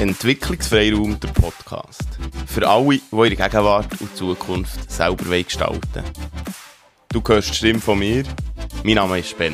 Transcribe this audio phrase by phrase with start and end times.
[0.00, 2.18] Entwicklungsfreiraum, der Podcast.
[2.46, 6.02] Für alle, die ihre Gegenwart und Zukunft selber gestalten.
[7.10, 8.24] Du hörst die Stimme von mir.
[8.82, 9.52] Mein Name ist Ben.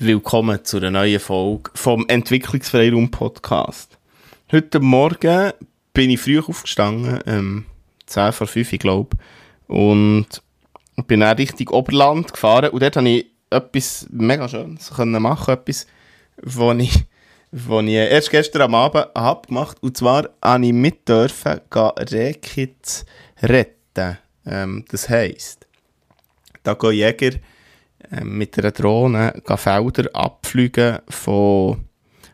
[0.00, 3.98] Willkommen zu einer neuen Folge vom Entwicklungsfreiraum Podcast.
[4.50, 5.52] Heute Morgen
[5.92, 7.66] bin ich früh aufgestanden, ähm,
[8.06, 9.16] 10 vor 5, ich glaube,
[9.68, 10.26] und
[11.06, 15.86] bin dann Richtung Oberland gefahren und dort habe ich etwas mega Schönes können machen, etwas,
[16.36, 17.04] was ich,
[17.50, 23.04] was ich erst gestern am Abend habe gemacht und zwar habe ich mit dürfen Rehkitz
[23.42, 24.18] retten.
[24.44, 25.66] Ähm, das heisst,
[26.62, 27.38] da gehen Jäger
[28.12, 31.84] ähm, mit einer Drohne Felder abfliegen von,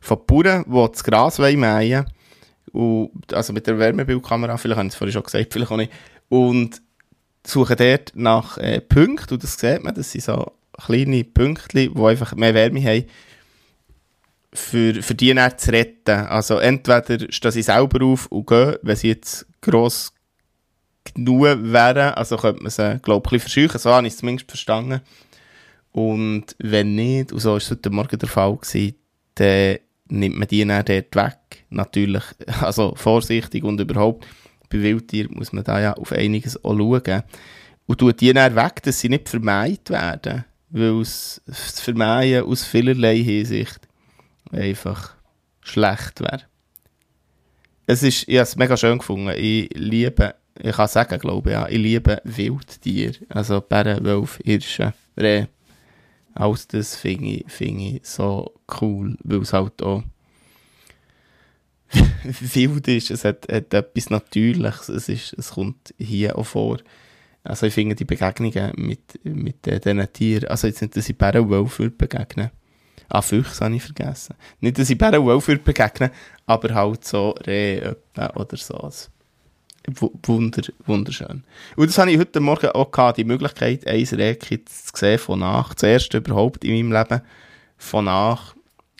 [0.00, 2.06] von Bauern, die das Gras mähen
[2.72, 3.10] wollen.
[3.32, 5.92] also mit der Wärmebildkamera, vielleicht habe ich es vorhin schon gesagt, vielleicht auch nicht.
[6.28, 6.82] Und
[7.46, 12.02] suchen dort nach äh, Punkten und das sieht man, das sind so kleine Pünktchen, die
[12.02, 13.04] einfach mehr Wärme haben,
[14.54, 16.26] für, für die dann zu retten.
[16.26, 20.12] Also entweder stehen sie selber auf und gehen, wenn sie jetzt gross
[21.14, 24.50] genug wären, also könnte man sie, glaube ich, ein bisschen so habe ich es zumindest
[24.50, 25.00] verstanden.
[25.90, 28.94] Und wenn nicht, und so war es heute Morgen der Fall, gewesen,
[29.34, 31.64] dann nimmt man die dann dort weg.
[31.70, 32.22] Natürlich,
[32.60, 34.26] also vorsichtig und überhaupt,
[34.70, 37.22] bei Wildtieren muss man da ja auf einiges auch schauen.
[37.86, 42.64] Und tut die dann weg, dass sie nicht vermeidet werden weil es das Vermeiden aus
[42.64, 43.80] vielerlei Hinsicht
[44.50, 45.14] einfach
[45.60, 46.42] schlecht wäre.
[47.86, 49.32] Es ist, ich habe es mega schön gefunden.
[49.36, 53.18] Ich liebe, ich kann sagen, glaube ich, ja, ich liebe Wildtiere.
[53.28, 55.48] Also Bären, Wölfe, Hirsche, Rehe.
[56.34, 60.02] Alles das finde ich, find ich so cool, weil es halt auch
[62.22, 63.10] wild ist.
[63.10, 64.88] Es hat, hat etwas Natürliches.
[64.88, 66.78] Es, ist, es kommt hier auch vor.
[67.44, 71.18] Also ich finde die Begegnungen mit, mit äh, diesen Tieren, also jetzt nicht, dass ich
[71.18, 72.50] Bären und Wölfe begegnen
[73.08, 74.36] Ah, Füchse habe ich vergessen.
[74.60, 76.10] Nicht, dass ich Bären und Wölfe begegnen
[76.46, 77.96] aber halt so Rehe
[78.34, 78.90] oder so.
[80.24, 81.42] Wunder, wunderschön.
[81.76, 85.40] Und das habe ich heute Morgen auch gehabt, die Möglichkeit, ein Rehkit zu sehen von
[85.40, 85.74] nach.
[85.74, 87.22] Zuerst überhaupt in meinem Leben
[87.78, 88.54] von nach.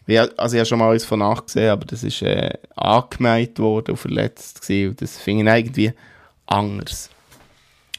[0.09, 3.61] Ja, also ich habe schon mal eins von nach gesehen, aber das ist äh, angemeint
[3.61, 4.91] worden und verletzt gewesen.
[4.91, 5.93] Und das ich irgendwie
[6.47, 7.11] anders.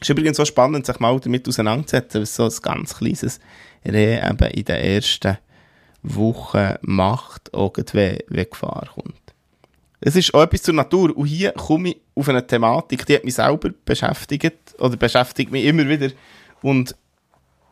[0.04, 3.40] Ist übrigens so spannend, sich mal damit auseinanderzusetzen, was so ein ganz kleines
[3.86, 5.38] Reh eben in den ersten
[6.02, 9.14] Wochen macht, wenn, wenn Gefahr kommt.
[10.02, 11.16] Es ist auch etwas zur Natur.
[11.16, 15.64] Und hier komme ich auf eine Thematik, die hat mich selber beschäftigt, oder beschäftigt mich
[15.64, 16.10] immer wieder.
[16.60, 16.94] Und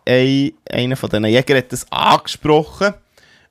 [0.08, 2.94] ein, einer von diesen Jägern hat das angesprochen.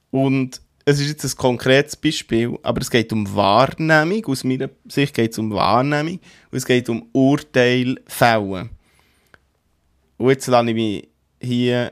[0.09, 4.25] Und es ist jetzt ein konkretes Beispiel, aber es geht um Wahrnehmung.
[4.25, 6.19] Aus meiner Sicht geht es um Wahrnehmung
[6.51, 8.69] und es geht um Urteilfällen.
[10.17, 11.07] Und jetzt lasse ich mich
[11.39, 11.91] hier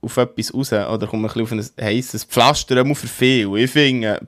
[0.00, 3.56] auf etwas raus oder komme ein bisschen auf ein heisses Pflaster immer für viel.
[3.56, 4.20] Ich finde,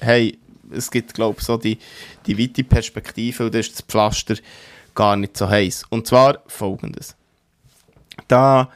[0.00, 0.38] hey,
[0.70, 1.78] es gibt, glaube ich, so die,
[2.26, 4.36] die weite Perspektive und da ist das Pflaster
[4.94, 5.84] gar nicht so heiß.
[5.90, 7.14] Und zwar folgendes.
[8.26, 8.70] Da,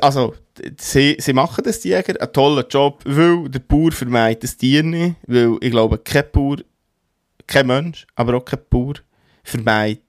[0.00, 0.34] also,
[0.78, 5.16] sie, sie machen das, Jäger, einen tollen Job, weil der Bauer vermeidet das Tier nicht,
[5.26, 6.58] weil ich glaube, kein Bauer,
[7.46, 8.94] kein Mensch, aber auch kein Bauer
[9.42, 10.02] vermeidet,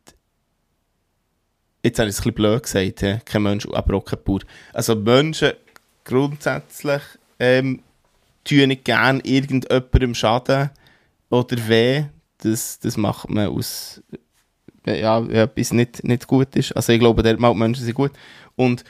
[1.83, 4.41] jetzt habe ich es ein bisschen blöd gesagt, ja, kein Mensch, aber auch kein Bauer.
[4.73, 5.53] Also Menschen
[6.03, 7.01] grundsätzlich
[7.39, 7.81] ähm,
[8.43, 10.69] tun nicht gerne irgendjemandem Schaden
[11.29, 12.05] oder weh,
[12.39, 14.01] das, das macht man aus,
[14.85, 16.73] ja, wenn etwas nicht, nicht gut ist.
[16.73, 18.11] Also ich glaube, der Menschen sind gut.
[18.55, 18.83] Und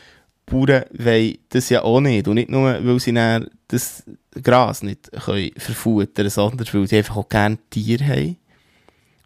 [0.45, 2.27] Bauern wollen das ja auch nicht.
[2.27, 4.03] Und nicht nur, weil sie dann das
[4.41, 8.37] Gras nicht können verfuttern sondern weil sie einfach auch gerne Tiere haben.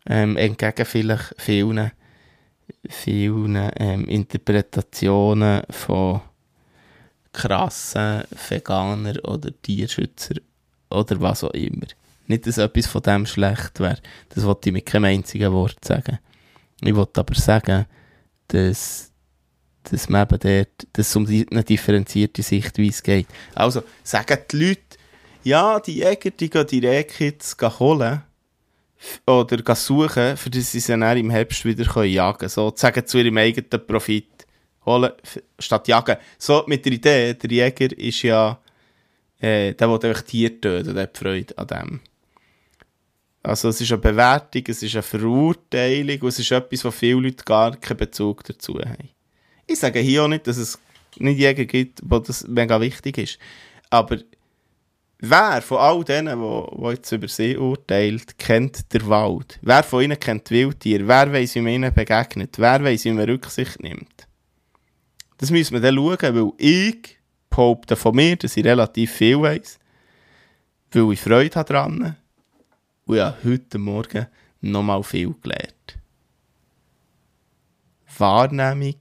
[0.10, 1.92] Ähm, entgegen vielleicht vielen,
[2.90, 6.22] vielen ähm, Interpretationen von
[7.34, 10.36] krassen Veganer oder Tierschützer
[10.90, 11.88] oder was auch immer.
[12.28, 14.00] Nicht, dass etwas von dem schlecht wäre.
[14.30, 16.20] Das wollte ich mit keinem einzigen Wort sagen.
[16.82, 17.86] Ich wollte aber sagen,
[18.48, 19.12] dass
[19.92, 23.28] dass man eben dort, dass es um eine differenzierte Sichtweise geht.
[23.56, 24.82] Also, sagen die Leute,
[25.44, 28.22] ja, die Jäger, die gehen die Rehkits holen
[29.26, 32.50] oder suchen, für das sie sie dann im Herbst wieder jagen können.
[32.50, 34.28] So, sagen zu ihrem eigenen Profit.
[34.86, 35.12] Holen
[35.60, 36.18] statt jagen.
[36.38, 38.60] So, mit der Idee, der Jäger ist ja,
[39.40, 42.00] äh, der will einfach Tiere töten, der hat Freude an dem.
[43.44, 47.22] Also es ist eine Bewertung, es ist eine Verurteilung und es ist etwas, wo viele
[47.22, 49.10] Leute gar keinen Bezug dazu haben.
[49.68, 50.80] Ich sage hier auch nicht, dass es
[51.18, 53.40] nicht Jäger gibt, wo das mega wichtig ist.
[53.90, 54.18] Aber
[55.20, 59.60] wer von all denen, die jetzt über sie urteilt, kennt den Wald?
[59.62, 61.08] Wer von ihnen kennt Wildtiere?
[61.08, 62.58] Wer weiß, wie man ihnen begegnet?
[62.58, 64.28] Wer weiß, wie man Rücksicht nimmt?
[65.38, 67.18] Das müssen wir dann schauen, weil ich
[67.50, 69.80] behaupte von mir, dass ich relativ viel weiss,
[70.92, 72.16] weil ich Freude habe dran
[73.06, 74.28] und ich habe heute Morgen
[74.62, 75.98] nochmal viel gelernt.
[78.18, 78.96] Wahrnehmung,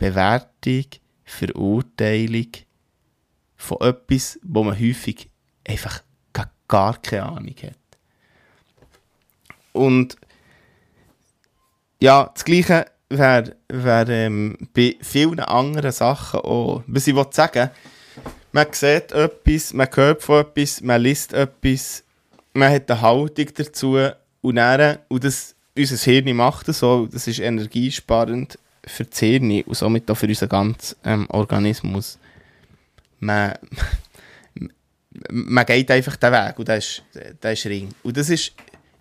[0.00, 0.86] Bewertung,
[1.24, 2.48] Verurteilung
[3.56, 5.28] von etwas, wo man häufig
[5.68, 6.02] einfach
[6.66, 7.76] gar keine Ahnung hat.
[9.72, 10.16] Und
[12.00, 16.82] ja, das Gleiche wäre wär, ähm, bei vielen anderen Sachen auch.
[16.86, 17.70] Was ich sagen
[18.52, 22.02] man sieht etwas, man hört von etwas, man liest etwas,
[22.52, 23.96] man hat eine Haltung dazu
[24.40, 29.62] und dann, und das, unser Hirn macht das so, das ist energiesparend für das Hirn
[29.62, 32.18] und somit auch für unseren ganzen ähm, Organismus.
[33.18, 33.54] Man,
[35.30, 37.02] man geht einfach den Weg und das ist,
[37.52, 37.88] ist Ring.
[38.02, 38.52] Und das ist,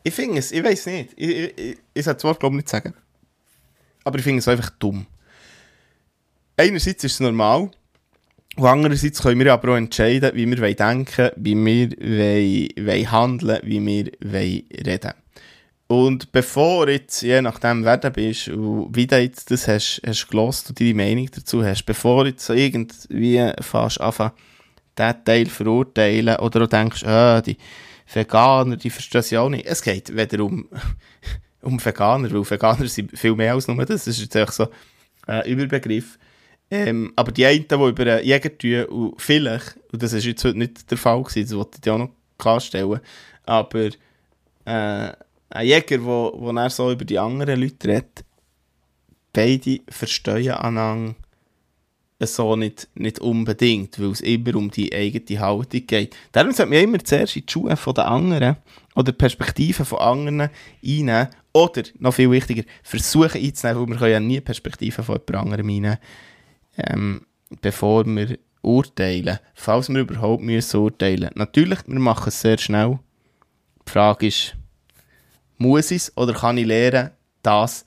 [0.03, 2.63] ich finde es, ich weiß nicht, ich, ich, ich, ich soll das Wort glaube ich
[2.63, 2.93] nicht sagen,
[4.03, 5.05] aber ich finde es einfach dumm.
[6.57, 7.71] Einerseits ist es normal,
[8.55, 13.85] und andererseits können wir aber auch entscheiden, wie wir denken wie wir wollen handeln wie
[13.85, 15.13] wir reden wollen.
[15.91, 20.27] Und bevor jetzt, je nachdem, wer du bist und wie du jetzt das hast, hast
[20.27, 24.33] gelost und deine Meinung dazu hast, bevor du jetzt irgendwie fast anfangen,
[24.95, 27.57] diesen Teil verurteilen oder du denkst, ah, die
[28.05, 29.65] Veganer, die verstehen sie auch nicht.
[29.65, 30.69] Es geht weder um,
[31.63, 34.05] um Veganer, weil Veganer sind viel mehr als nur das.
[34.05, 34.67] Das ist jetzt einfach so
[35.25, 36.19] ein Überbegriff.
[36.69, 40.45] Ähm, aber die einen, die über einen Jäger tun, und vielleicht, und das ist jetzt
[40.45, 42.99] heute nicht der Fall gewesen, das wollte ich dir auch noch klarstellen,
[43.43, 43.89] aber
[44.65, 45.13] äh,
[45.49, 48.23] ein Jäger, der wo, wo so über die anderen Leute redet,
[49.33, 51.15] beide verstehen einander
[52.21, 56.15] so nicht, nicht unbedingt, weil es immer um die eigene Haltung geht.
[56.31, 58.57] Darum sollte man immer zuerst in die Schuhe den anderen
[58.95, 60.49] oder Perspektiven von anderen
[60.83, 65.45] einnehmen oder, noch viel wichtiger, versuchen einzunehmen, weil wir können ja nie Perspektiven von jemand
[65.45, 65.97] anderem einnehmen,
[66.77, 67.25] ähm,
[67.61, 71.29] bevor wir urteilen, falls wir überhaupt müssen urteilen.
[71.35, 72.99] Natürlich, wir machen es sehr schnell.
[73.87, 74.55] Die Frage ist,
[75.59, 77.11] muss ich es oder kann ich lernen,
[77.43, 77.85] das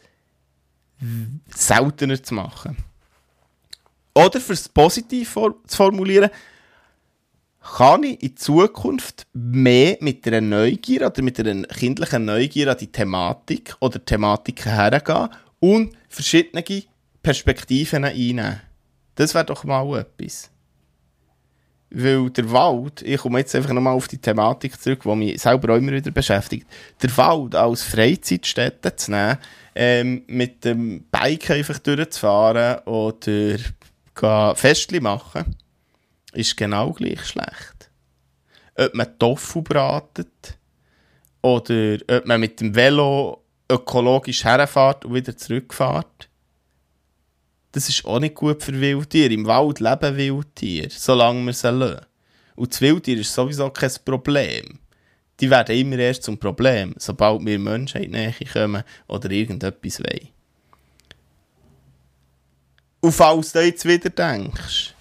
[1.52, 2.76] seltener zu machen?
[4.14, 6.30] Oder für es positiv zu formulieren,
[7.76, 12.90] kann ich in Zukunft mehr mit einer Neugier oder mit einer kindlichen Neugier an die
[12.90, 15.28] Thematik oder Thematiken hergehen
[15.60, 16.64] und verschiedene
[17.22, 18.60] Perspektiven einnehmen.
[19.14, 20.50] Das wäre doch mal etwas.
[21.94, 25.75] Weil der Wald, ich komme jetzt einfach nochmal auf die Thematik zurück, die mich selber
[25.75, 26.67] auch immer wieder beschäftigt,
[27.03, 29.39] der Wald als Freizeitstätte zu nehmen,
[29.75, 33.59] ähm, mit dem Bike einfach durchzufahren oder
[34.55, 35.56] Festli machen,
[36.33, 37.91] ist genau gleich schlecht.
[38.75, 40.56] Ob man Tofu bratet
[41.43, 46.29] oder ob man mit dem Velo ökologisch herfährt und wieder zurückfährt,
[47.72, 49.32] das ist auch nicht gut für Wildtiere.
[49.32, 52.06] Im Wald leben Wildtiere, solange wir sie lassen.
[52.54, 54.78] Und das Wildtier ist sowieso kein Problem.
[55.40, 60.00] Die werden immer erst zum Problem, sobald wir Menschen in die Nähe kommen oder irgendetwas
[60.00, 60.29] wollen.
[63.00, 64.94] Und falls du jetzt wieder denkst,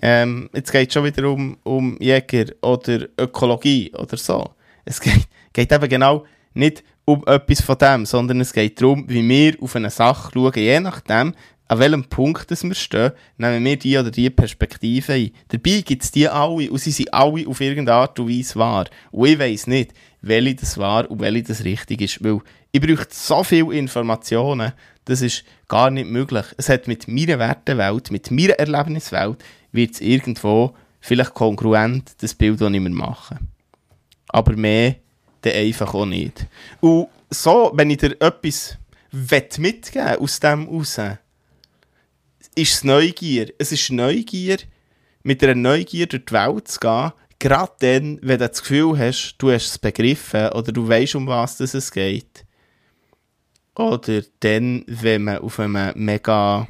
[0.00, 4.54] ähm, jetzt geht es schon wieder um, um Jäger oder Ökologie oder so.
[4.84, 6.24] Es geht, geht eben genau
[6.58, 10.52] nicht um etwas von dem, sondern es geht darum, wie wir auf eine Sache schauen,
[10.54, 11.34] je nachdem,
[11.68, 15.30] an welchem Punkt wir stehen, nehmen wir die oder die Perspektive ein.
[15.48, 18.86] Dabei gibt es die alle und sie sind alle auf irgendeine Art und Weise wahr.
[19.10, 22.40] Und ich weiss nicht, welche das wahr und welche das richtig ist, weil
[22.72, 24.72] ich brauche so viele Informationen,
[25.04, 26.44] das ist gar nicht möglich.
[26.56, 32.60] Es hat mit meiner Wertewelt, mit meiner Erlebniswelt, wird es irgendwo vielleicht kongruent, das Bild,
[32.60, 33.38] das ich mir mache.
[34.28, 34.96] Aber mehr
[35.42, 36.46] dann einfach auch nicht.
[36.80, 38.78] Und so, wenn ich dir etwas
[39.10, 40.98] mitgeben aus dem raus,
[42.54, 43.52] ist es Neugier.
[43.58, 44.58] Es ist Neugier,
[45.22, 49.36] mit einer Neugier durch die Welt zu gehen, gerade dann, wenn du das Gefühl hast,
[49.38, 52.44] du hast es begriffen oder du weißt, um was es geht.
[53.74, 56.66] Oder dann, wenn man auf einem mega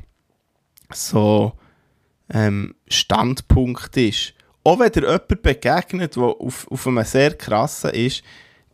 [0.93, 1.53] so
[2.31, 4.35] ähm, Standpunkt ist.
[4.65, 8.23] Auch wenn dir jemand begegnet, der auf, auf einem sehr krassen ist,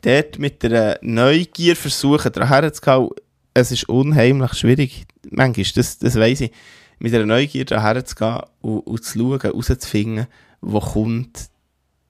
[0.05, 3.15] dort mit einer Neugier versuchen, daher zu
[3.55, 5.07] es ist unheimlich schwierig.
[5.31, 6.51] Manchmal, das, das weiss ich.
[6.99, 10.27] Mit einer Neugier daher zu gehen und, und zu schauen, herauszufinden,
[10.61, 11.51] wo kommt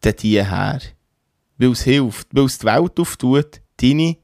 [0.02, 0.80] denn die her?
[1.58, 4.16] Weil es hilft, weil es die Welt auftut, deine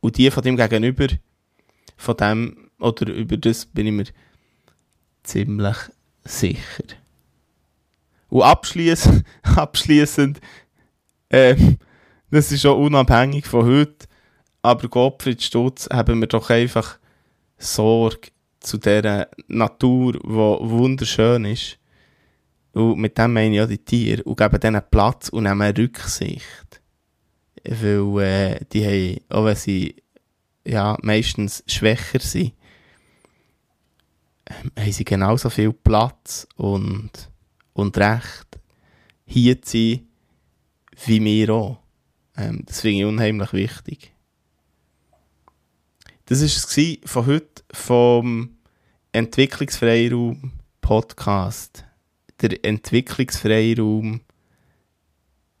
[0.00, 1.08] und die von dem Gegenüber,
[1.96, 4.06] von dem, oder über das bin ich mir
[5.22, 5.76] ziemlich
[6.24, 6.84] sicher.
[8.28, 10.40] Und abschließend, abschließend
[11.30, 11.78] ähm,
[12.34, 14.06] das ist auch unabhängig von heute,
[14.60, 16.98] aber Gottfried Stutz haben wir doch einfach
[17.58, 21.78] Sorge zu dieser Natur, die wunderschön ist.
[22.72, 26.80] Und mit dem meine ich auch die Tiere und geben denen Platz und nehmen Rücksicht.
[27.62, 30.02] Weil äh, die haben, auch wenn sie
[30.64, 32.52] ja, meistens schwächer sind,
[34.46, 37.12] ähm, haben sie genauso viel Platz und,
[37.74, 38.58] und Recht,
[39.24, 40.08] hier zu sein,
[41.06, 41.83] wie wir auch.
[42.36, 44.12] Ähm, das finde ich unheimlich wichtig.
[46.26, 48.56] Das war es von heute vom
[49.12, 51.84] Entwicklungsfreiraum Podcast.
[52.40, 54.20] Der Entwicklungsfreiraum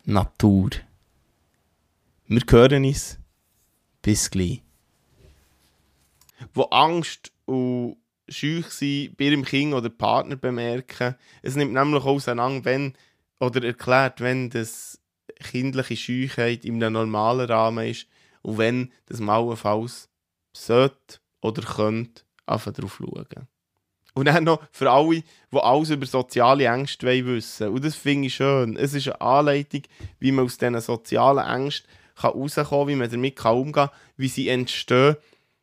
[0.04, 0.70] Natur.
[2.26, 3.18] Wir hören uns.
[4.02, 4.62] Bis gleich.
[6.52, 7.96] Wo Angst und
[8.28, 11.14] schüch sind bei ihrem Kind oder Partner bemerken.
[11.42, 12.94] Es nimmt nämlich auseinander, wenn,
[13.38, 14.98] oder erklärt, wenn das
[15.42, 18.06] kindliche Scheuchheit in einem normalen Rahmen ist
[18.42, 20.08] und wenn das allenfalls
[20.52, 23.48] sollte oder könnte einfach drauf schauen.
[24.14, 27.74] Und dann noch für alle, die alles über soziale Ängste wissen wollen.
[27.74, 28.76] Und das finde ich schön.
[28.76, 29.82] Es ist eine Anleitung,
[30.20, 34.48] wie man aus diesen sozialen Ängsten herauskommen kann, wie man damit umgehen kann, wie sie
[34.48, 35.16] entstehen,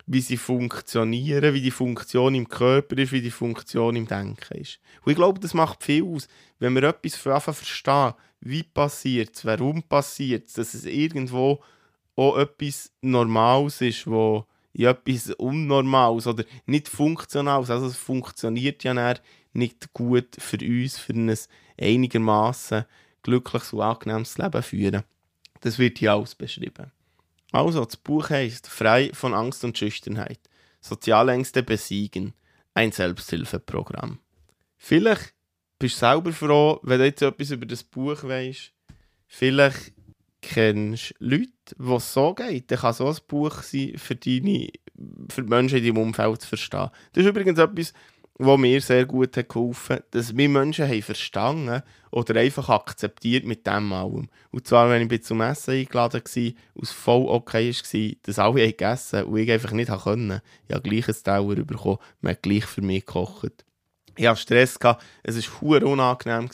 [0.06, 4.80] wie sie funktionieren, wie die Funktion im Körper ist, wie die Funktion im Denken ist.
[5.06, 6.27] Und ich glaube, das macht viel aus,
[6.60, 11.62] wenn wir etwas verstehen, wie passiert es, warum passiert es, dass es irgendwo
[12.15, 17.69] auch etwas Normales ist, wo in etwas Unnormales oder nicht Funktionales.
[17.69, 19.13] Also es funktioniert ja
[19.53, 21.36] nicht gut für uns, für ein
[21.79, 22.86] einigermaßen
[23.24, 25.03] glückliches und angenehmes Leben führen.
[25.62, 26.91] Das wird hier alles beschrieben.
[27.51, 30.39] Also, das Buch heißt Frei von Angst und Schüchternheit.
[30.79, 32.33] Sozialängste besiegen.
[32.74, 34.19] Ein Selbsthilfeprogramm.
[34.77, 35.33] Vielleicht
[35.81, 38.71] bist du selber froh, wenn du jetzt etwas über das Buch weißt.
[39.27, 39.93] Vielleicht
[40.41, 44.69] kennst Leute, wo es so geht, dann kann so ein Buch sein, für, deine,
[45.29, 46.91] für die Menschen in deinem Umfeld zu verstehen.
[47.13, 47.93] Das ist übrigens etwas,
[48.35, 53.45] was mir sehr gut hat geholfen hat, dass wir Menschen haben verstanden oder einfach akzeptiert
[53.45, 54.29] mit dem allem.
[54.51, 59.23] Und zwar, wenn ich zum Essen eingeladen war es voll okay war, dass alle gegessen
[59.23, 60.43] und ich einfach nicht konnte.
[60.67, 63.65] Ich habe gleich ein Teller bekommen, man hat gleich für mich gekocht.
[64.15, 66.50] Ich hatte Stress, gehabt, es war unangenehm,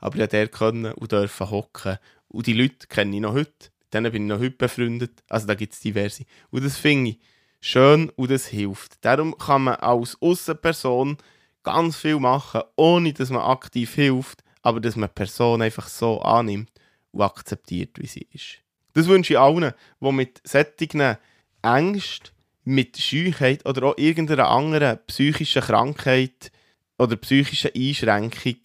[0.00, 3.70] aber ich durfte und durfte hocken und die Leute kenne ich noch heute.
[3.92, 5.22] Denen bin ich noch heute befreundet.
[5.28, 6.24] Also da gibt es diverse.
[6.50, 7.18] Und das finde ich
[7.60, 9.04] schön und das hilft.
[9.04, 11.16] Darum kann man als Außenperson
[11.62, 16.20] ganz viel machen, ohne dass man aktiv hilft, aber dass man die Person einfach so
[16.22, 16.70] annimmt
[17.10, 18.58] und akzeptiert, wie sie ist.
[18.92, 21.16] Das wünsche ich allen, die mit solchen
[21.62, 22.30] Ängsten,
[22.64, 26.52] mit Scheuheit oder auch irgendeiner anderen psychischen Krankheit
[27.00, 28.56] oder psychischen Einschränkung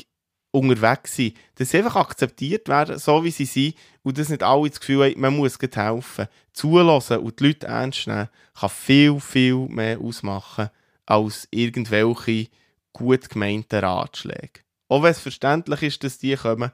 [0.51, 4.69] unterwegs sind, dass sie einfach akzeptiert werden, so wie sie sind und dass nicht alle
[4.69, 6.27] das Gefühl haben, man muss helfen.
[6.53, 10.69] Zulassen und die Leute ernst nehmen, kann viel, viel mehr ausmachen
[11.05, 12.49] als irgendwelche
[12.93, 14.61] gut gemeinten Ratschläge.
[14.87, 16.71] Auch wenn es verständlich ist, dass die kommen,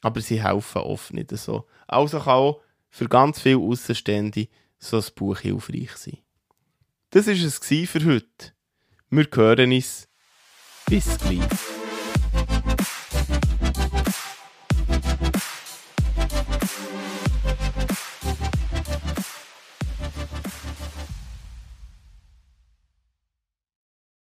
[0.00, 1.66] aber sie helfen oft nicht so.
[1.86, 6.18] Also kann auch für ganz viele Außenstände so ein Buch hilfreich sein.
[7.10, 8.52] Das war es für heute.
[9.10, 10.08] Wir hören uns.
[10.86, 11.73] Bis gleich.